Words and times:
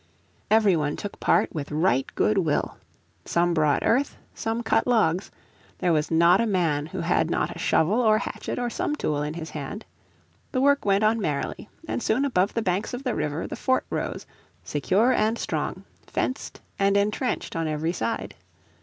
Every 0.49 0.75
one 0.75 0.95
took 0.95 1.19
part 1.19 1.53
with 1.53 1.71
right 1.71 2.07
good 2.15 2.39
will. 2.39 2.79
Some 3.23 3.53
brought 3.53 3.83
earth, 3.85 4.17
some 4.33 4.63
cut 4.63 4.87
logs; 4.87 5.29
there 5.77 5.93
was 5.93 6.09
not 6.09 6.41
a 6.41 6.47
man 6.47 6.87
who 6.87 7.01
had 7.01 7.29
not 7.29 7.55
a 7.55 7.59
shovel 7.59 8.01
or 8.01 8.17
hatchet 8.17 8.57
or 8.57 8.71
some 8.71 8.95
tool 8.95 9.21
in 9.21 9.35
his 9.35 9.51
hand. 9.51 9.85
The 10.53 10.61
work 10.61 10.85
went 10.85 11.03
on 11.03 11.21
merrily, 11.21 11.69
and 11.87 12.01
soon 12.01 12.25
above 12.25 12.55
the 12.55 12.63
banks 12.63 12.95
of 12.95 13.03
the 13.03 13.13
river 13.13 13.45
the 13.45 13.55
fort 13.55 13.85
rose, 13.91 14.25
secure 14.63 15.11
and 15.13 15.37
strong, 15.37 15.83
fenced 16.07 16.61
and 16.79 16.97
entrenched 16.97 17.55
on 17.55 17.67
every 17.67 17.93
side. 17.93 18.33